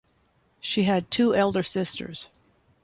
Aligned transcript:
She 0.59 0.85
had 0.85 1.11
two 1.11 1.35
elder 1.35 1.61
sisters. 1.61 2.29